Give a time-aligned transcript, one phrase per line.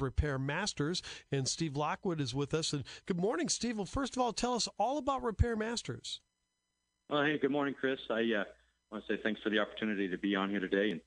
[0.00, 2.72] Repair Masters, and Steve Lockwood is with us.
[2.72, 3.76] And good morning, Steve.
[3.76, 6.20] Well, first of all, tell us all about Repair Masters.
[7.08, 8.00] Well, hey, good morning, Chris.
[8.10, 8.44] I uh,
[8.90, 10.90] want to say thanks for the opportunity to be on here today.
[10.90, 11.00] And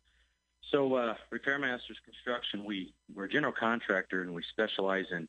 [0.71, 5.27] so, uh, Repair Masters Construction, we we're a general contractor and we specialize in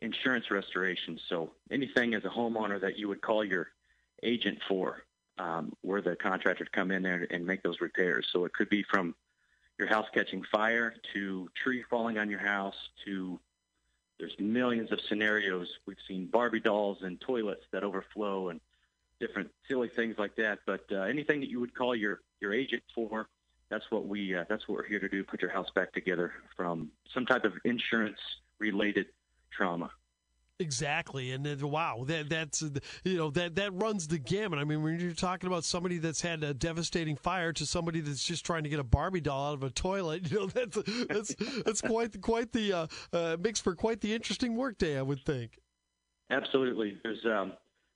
[0.00, 1.18] insurance restoration.
[1.28, 3.68] So anything as a homeowner that you would call your
[4.22, 5.02] agent for,
[5.38, 8.28] um, we're the contractor to come in there and make those repairs.
[8.32, 9.14] So it could be from
[9.78, 13.38] your house catching fire to tree falling on your house to
[14.18, 15.68] there's millions of scenarios.
[15.86, 18.60] We've seen Barbie dolls and toilets that overflow and
[19.20, 20.58] different silly things like that.
[20.66, 23.28] But uh, anything that you would call your your agent for,
[23.68, 25.22] that's what we uh, that's what we're here to do.
[25.22, 28.18] Put your house back together from some type of insurance
[28.58, 29.06] related
[29.52, 29.90] trauma.
[30.60, 32.64] Exactly, and wow, that that's
[33.04, 34.58] you know that that runs the gamut.
[34.58, 38.24] I mean, when you're talking about somebody that's had a devastating fire to somebody that's
[38.24, 40.76] just trying to get a Barbie doll out of a toilet, you know that's
[41.08, 45.24] that's that's quite quite the uh, uh, makes for quite the interesting workday, I would
[45.24, 45.60] think.
[46.28, 47.52] Absolutely, there's um,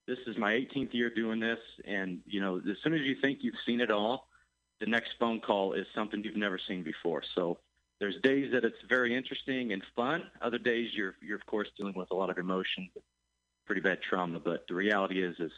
[0.06, 3.40] this is my 18th year doing this, and you know as soon as you think
[3.42, 4.28] you've seen it all,
[4.78, 7.24] the next phone call is something you've never seen before.
[7.34, 7.58] So
[8.02, 10.24] there's days that it's very interesting and fun.
[10.40, 12.90] Other days you're you're of course dealing with a lot of emotion,
[13.64, 14.40] pretty bad trauma.
[14.40, 15.52] But the reality is is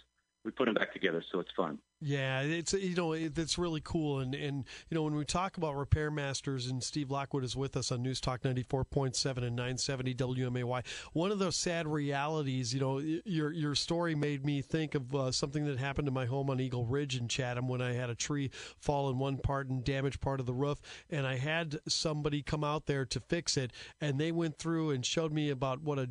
[0.44, 1.78] we put them back together, so it's fun.
[2.00, 5.74] Yeah, it's you know it's really cool, and and you know when we talk about
[5.74, 9.42] repair masters, and Steve Lockwood is with us on News Talk ninety four point seven
[9.42, 10.84] and nine seventy WMAY.
[11.14, 15.32] One of those sad realities, you know, your your story made me think of uh,
[15.32, 18.14] something that happened to my home on Eagle Ridge in Chatham when I had a
[18.14, 22.42] tree fall in one part and damage part of the roof, and I had somebody
[22.42, 25.98] come out there to fix it, and they went through and showed me about what
[25.98, 26.10] a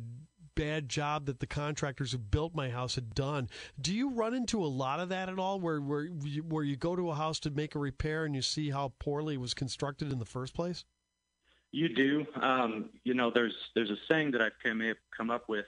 [0.54, 3.48] bad job that the contractors who built my house had done.
[3.80, 6.76] Do you run into a lot of that at all, where where you, where you
[6.76, 9.54] go to a house to make a repair and you see how poorly it was
[9.54, 10.84] constructed in the first place?
[11.72, 12.26] You do.
[12.40, 14.82] Um, you know, there's there's a saying that I've come
[15.16, 15.66] come up with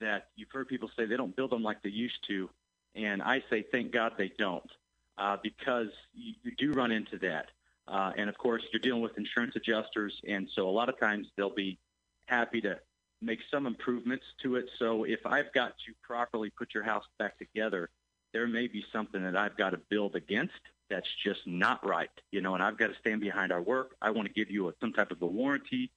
[0.00, 2.48] that you've heard people say they don't build them like they used to,
[2.94, 4.70] and I say thank God they don't,
[5.16, 7.50] uh, because you, you do run into that.
[7.86, 11.26] Uh, and of course, you're dealing with insurance adjusters, and so a lot of times
[11.36, 11.78] they'll be
[12.26, 12.78] happy to
[13.20, 14.66] make some improvements to it.
[14.78, 17.90] So if I've got to properly put your house back together,
[18.32, 20.54] there may be something that I've got to build against
[20.90, 23.94] that's just not right, you know, and I've got to stand behind our work.
[24.00, 25.90] I want to give you a, some type of a warranty.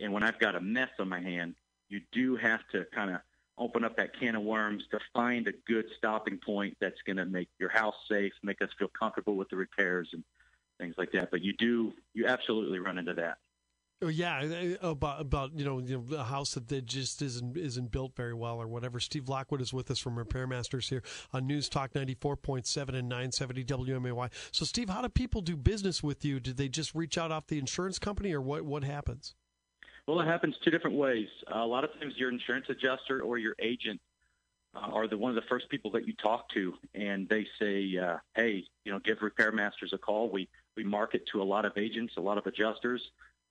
[0.00, 1.54] And when I've got a mess on my hand,
[1.88, 3.20] you do have to kind of
[3.56, 7.24] open up that can of worms to find a good stopping point that's going to
[7.24, 10.22] make your house safe, make us feel comfortable with the repairs and
[10.78, 11.30] things like that.
[11.30, 13.38] But you do, you absolutely run into that.
[14.00, 18.14] Oh yeah, about about you know, you know a house that just isn't isn't built
[18.14, 19.00] very well or whatever.
[19.00, 22.64] Steve Lockwood is with us from Repair Masters here on News Talk ninety four point
[22.68, 24.30] seven and nine seventy WMAY.
[24.52, 26.38] So Steve, how do people do business with you?
[26.38, 29.34] Did they just reach out off the insurance company, or what what happens?
[30.06, 31.26] Well, it happens two different ways.
[31.52, 34.00] Uh, a lot of times, your insurance adjuster or your agent
[34.76, 37.98] uh, are the one of the first people that you talk to, and they say,
[37.98, 41.64] uh, "Hey, you know, give Repair Masters a call." We we market to a lot
[41.64, 43.02] of agents, a lot of adjusters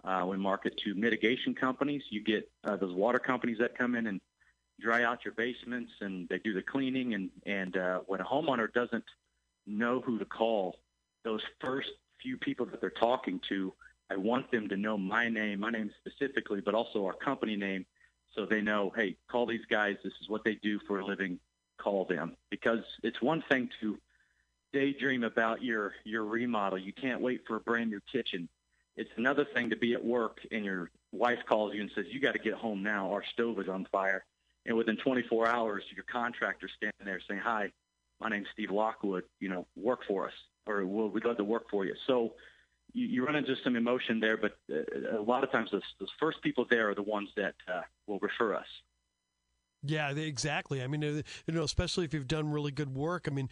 [0.07, 2.01] uh, we market to mitigation companies.
[2.09, 4.21] You get uh, those water companies that come in and
[4.79, 7.13] dry out your basements, and they do the cleaning.
[7.13, 9.03] And and uh, when a homeowner doesn't
[9.65, 10.77] know who to call,
[11.25, 11.89] those first
[12.21, 13.73] few people that they're talking to,
[14.09, 17.85] I want them to know my name, my name specifically, but also our company name,
[18.33, 19.97] so they know, hey, call these guys.
[20.05, 21.37] This is what they do for a living.
[21.79, 23.97] Call them because it's one thing to
[24.71, 26.79] daydream about your your remodel.
[26.79, 28.47] You can't wait for a brand new kitchen
[28.97, 32.19] it's another thing to be at work and your wife calls you and says, you
[32.19, 33.11] got to get home now.
[33.11, 34.25] Our stove is on fire.
[34.65, 37.71] And within 24 hours, your contractor's standing there saying, hi,
[38.19, 40.33] my name's Steve Lockwood, you know, work for us
[40.65, 41.93] or we'll, we'd love to work for you.
[42.07, 42.33] So
[42.93, 46.11] you, you run into some emotion there, but uh, a lot of times those, those
[46.19, 48.67] first people there are the ones that uh, will refer us.
[49.83, 50.81] Yeah, exactly.
[50.81, 53.27] I mean, uh, you know, especially if you've done really good work.
[53.27, 53.47] I mean,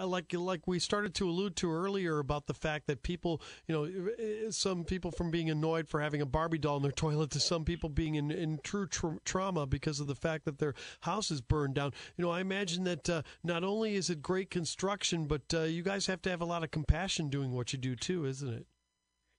[0.00, 3.84] like like we started to allude to earlier about the fact that people, you know,
[3.84, 7.40] uh, some people from being annoyed for having a Barbie doll in their toilet to
[7.40, 11.30] some people being in, in true tra- trauma because of the fact that their house
[11.30, 11.92] is burned down.
[12.16, 15.82] You know, I imagine that uh, not only is it great construction, but uh, you
[15.84, 18.66] guys have to have a lot of compassion doing what you do too, isn't it?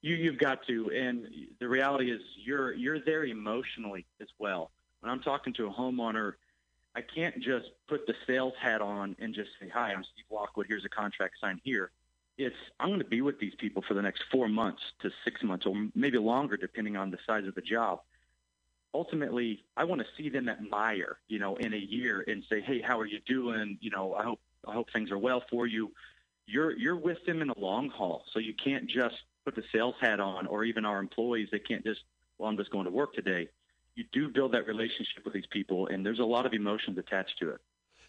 [0.01, 1.27] You you've got to, and
[1.59, 4.71] the reality is you're you're there emotionally as well
[5.03, 6.35] when I'm talking to a homeowner,
[6.95, 10.67] I can't just put the sales hat on and just say, hi, I'm Steve Lockwood.
[10.69, 11.91] Here's a contract signed here.
[12.37, 15.43] It's I'm going to be with these people for the next four months to six
[15.43, 17.99] months or maybe longer, depending on the size of the job.
[18.93, 22.61] Ultimately, I want to see them at Meijer, you know, in a year and say,
[22.61, 23.77] hey, how are you doing?
[23.81, 25.91] You know, I hope I hope things are well for you.
[26.45, 29.95] You're you're with them in the long haul, so you can't just put the sales
[29.99, 32.01] hat on, or even our employees, they can't just
[32.37, 33.49] well, I'm just going to work today.
[33.95, 37.37] You do build that relationship with these people, and there's a lot of emotions attached
[37.39, 37.61] to it.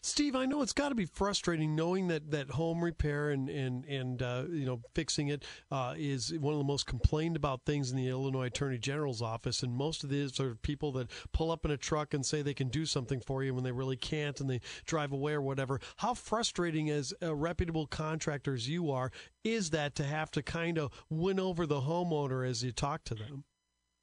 [0.04, 3.86] Steve, I know it's got to be frustrating knowing that, that home repair and and
[3.86, 7.90] and uh, you know fixing it uh, is one of the most complained about things
[7.90, 11.64] in the Illinois Attorney General's office, and most of these are people that pull up
[11.64, 14.38] in a truck and say they can do something for you when they really can't,
[14.40, 15.80] and they drive away or whatever.
[15.96, 19.10] How frustrating, as a reputable contractor as you are,
[19.42, 23.14] is that to have to kind of win over the homeowner as you talk to
[23.14, 23.44] them?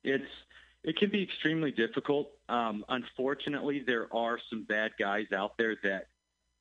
[0.04, 0.26] It's
[0.84, 2.32] it can be extremely difficult.
[2.50, 6.08] Um, unfortunately, there are some bad guys out there that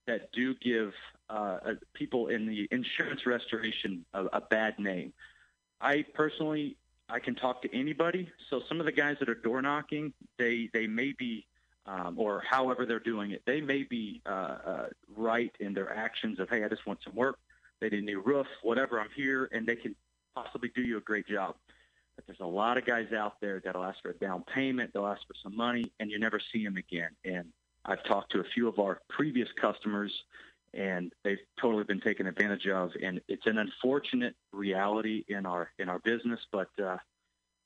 [0.06, 0.92] that do give
[1.28, 5.12] uh, uh, people in the insurance restoration a, a bad name.
[5.80, 6.76] I personally,
[7.08, 8.28] I can talk to anybody.
[8.48, 11.46] So some of the guys that are door knocking, they they may be,
[11.86, 14.86] um, or however they're doing it, they may be uh, uh,
[15.16, 17.38] right in their actions of, hey, I just want some work.
[17.80, 19.00] They need a new roof, whatever.
[19.00, 19.94] I'm here, and they can
[20.34, 21.54] possibly do you a great job.
[22.20, 25.06] But there's a lot of guys out there that'll ask for a down payment, they'll
[25.06, 27.08] ask for some money, and you never see them again.
[27.24, 27.46] And
[27.86, 30.12] I've talked to a few of our previous customers,
[30.74, 32.90] and they've totally been taken advantage of.
[33.02, 36.98] And it's an unfortunate reality in our in our business, but uh,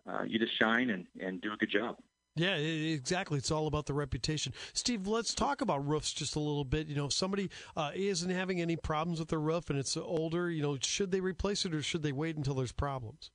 [0.09, 1.97] uh, you just shine and, and do a good job.
[2.37, 3.39] Yeah, exactly.
[3.39, 4.55] It's all about the reputation.
[4.73, 6.87] Steve, let's talk about roofs just a little bit.
[6.87, 10.49] You know, if somebody uh, isn't having any problems with their roof and it's older,
[10.51, 13.31] you know, should they replace it or should they wait until there's problems?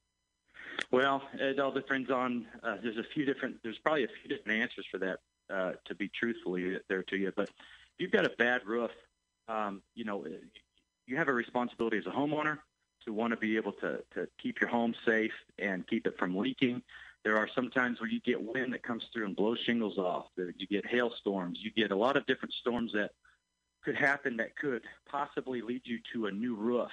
[0.92, 2.48] Well, it all depends on.
[2.64, 3.58] Uh, there's a few different.
[3.64, 5.20] There's probably a few different answers for that.
[5.50, 7.56] Uh, to be truthfully there to you, but if
[7.98, 8.92] you've got a bad roof,
[9.48, 10.24] um, you know,
[11.08, 12.60] you have a responsibility as a homeowner
[13.06, 16.38] to want to be able to to keep your home safe and keep it from
[16.38, 16.84] leaking.
[17.24, 20.28] There are some times where you get wind that comes through and blows shingles off.
[20.38, 21.58] You get hailstorms.
[21.62, 23.12] You get a lot of different storms that
[23.84, 26.92] could happen that could possibly lead you to a new roof.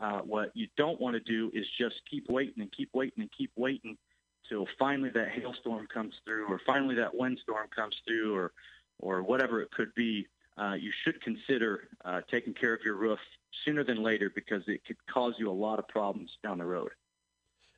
[0.00, 3.30] Uh, what you don't want to do is just keep waiting and keep waiting and
[3.36, 3.98] keep waiting
[4.48, 8.52] till finally that hailstorm comes through, or finally that windstorm comes through, or
[8.98, 10.26] or whatever it could be.
[10.56, 13.18] Uh, you should consider uh, taking care of your roof
[13.64, 16.90] sooner than later because it could cause you a lot of problems down the road.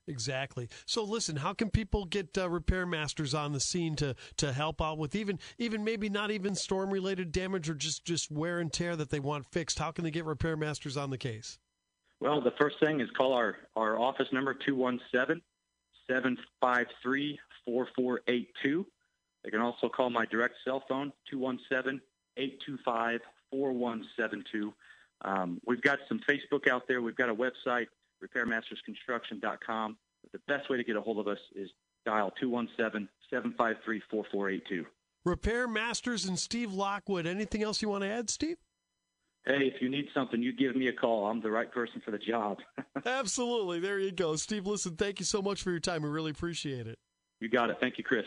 [0.09, 0.69] Exactly.
[0.85, 4.83] So listen, how can people get uh, repair masters on the scene to to help
[4.83, 8.73] out with even even maybe not even storm related damage or just just wear and
[8.73, 9.79] tear that they want fixed?
[9.79, 11.59] How can they get repair masters on the case?
[12.23, 15.43] Well, the first thing is call our, our office number, 217
[16.07, 18.87] 753 4482.
[19.43, 22.01] They can also call my direct cell phone, 217
[22.37, 23.21] 825
[23.51, 24.73] 4172.
[25.25, 27.03] Um, we've got some Facebook out there.
[27.03, 27.87] We've got a website,
[28.23, 29.97] repairmastersconstruction.com.
[30.33, 31.71] The best way to get a hold of us is
[32.07, 34.87] dial 217 753 4482.
[35.25, 37.27] Repair Masters and Steve Lockwood.
[37.27, 38.59] Anything else you want to add, Steve?
[39.47, 41.27] Hey, if you need something, you give me a call.
[41.27, 42.59] I'm the right person for the job.
[43.07, 43.81] Absolutely.
[43.81, 44.37] There you go.
[44.37, 46.03] Steve, listen, thank you so much for your time.
[46.03, 46.99] We really appreciate it.
[47.41, 47.79] You got it.
[47.81, 48.25] Thank you, Chris.